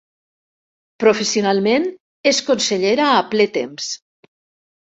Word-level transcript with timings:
Professionalment 1.03 1.85
és 2.33 2.39
consellera 2.49 3.11
a 3.19 3.23
ple 3.35 3.49
temps. 3.59 3.93